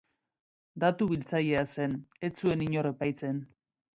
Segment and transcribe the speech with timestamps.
[0.83, 1.93] Datu biltzailea zen,
[2.29, 3.45] ez zuen inor epaitzen.